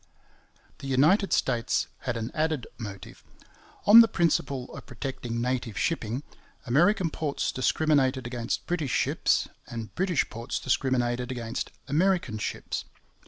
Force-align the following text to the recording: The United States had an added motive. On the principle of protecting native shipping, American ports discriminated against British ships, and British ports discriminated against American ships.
The 0.79 0.87
United 0.87 1.31
States 1.31 1.85
had 2.07 2.17
an 2.17 2.31
added 2.33 2.65
motive. 2.79 3.23
On 3.85 4.01
the 4.01 4.07
principle 4.07 4.63
of 4.75 4.87
protecting 4.87 5.39
native 5.39 5.77
shipping, 5.77 6.23
American 6.65 7.11
ports 7.11 7.51
discriminated 7.51 8.25
against 8.25 8.65
British 8.65 8.89
ships, 8.89 9.47
and 9.67 9.93
British 9.93 10.27
ports 10.27 10.59
discriminated 10.59 11.31
against 11.31 11.69
American 11.87 12.39
ships. 12.39 12.85